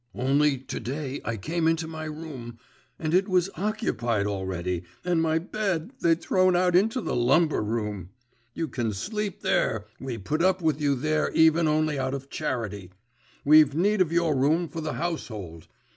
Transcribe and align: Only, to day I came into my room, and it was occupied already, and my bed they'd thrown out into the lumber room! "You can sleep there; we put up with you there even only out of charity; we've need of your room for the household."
Only, 0.15 0.57
to 0.57 0.79
day 0.79 1.21
I 1.23 1.37
came 1.37 1.67
into 1.67 1.85
my 1.85 2.05
room, 2.05 2.57
and 2.97 3.13
it 3.13 3.27
was 3.27 3.51
occupied 3.55 4.25
already, 4.25 4.81
and 5.05 5.21
my 5.21 5.37
bed 5.37 5.91
they'd 6.01 6.19
thrown 6.19 6.55
out 6.55 6.75
into 6.75 7.01
the 7.01 7.15
lumber 7.15 7.61
room! 7.61 8.09
"You 8.55 8.67
can 8.67 8.93
sleep 8.93 9.41
there; 9.41 9.85
we 9.99 10.17
put 10.17 10.41
up 10.41 10.59
with 10.59 10.81
you 10.81 10.95
there 10.95 11.29
even 11.35 11.67
only 11.67 11.99
out 11.99 12.15
of 12.15 12.31
charity; 12.31 12.89
we've 13.45 13.75
need 13.75 14.01
of 14.01 14.11
your 14.11 14.35
room 14.35 14.67
for 14.69 14.81
the 14.81 14.93
household." 14.93 15.67